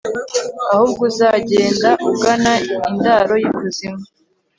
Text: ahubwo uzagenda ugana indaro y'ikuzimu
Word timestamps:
ahubwo 0.73 1.01
uzagenda 1.09 1.89
ugana 2.09 2.53
indaro 2.89 3.33
y'ikuzimu 3.41 4.03